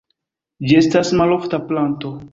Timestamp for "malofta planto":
1.21-2.17